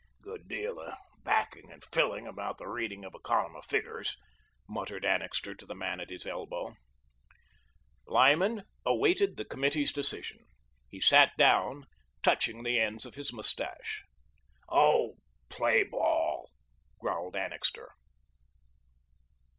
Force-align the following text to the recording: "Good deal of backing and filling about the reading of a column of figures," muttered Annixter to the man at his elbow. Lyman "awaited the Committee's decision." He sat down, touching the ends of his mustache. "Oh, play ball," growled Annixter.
"Good 0.23 0.47
deal 0.47 0.79
of 0.79 0.95
backing 1.23 1.71
and 1.71 1.85
filling 1.93 2.25
about 2.25 2.57
the 2.57 2.65
reading 2.67 3.05
of 3.05 3.13
a 3.13 3.19
column 3.19 3.55
of 3.55 3.65
figures," 3.65 4.17
muttered 4.67 5.05
Annixter 5.05 5.53
to 5.53 5.65
the 5.67 5.75
man 5.75 5.99
at 5.99 6.09
his 6.09 6.25
elbow. 6.25 6.73
Lyman 8.07 8.63
"awaited 8.83 9.37
the 9.37 9.45
Committee's 9.45 9.93
decision." 9.93 10.39
He 10.89 10.99
sat 11.01 11.37
down, 11.37 11.85
touching 12.23 12.63
the 12.63 12.79
ends 12.79 13.05
of 13.05 13.13
his 13.13 13.31
mustache. 13.31 14.03
"Oh, 14.67 15.17
play 15.49 15.83
ball," 15.83 16.49
growled 16.99 17.35
Annixter. 17.35 17.91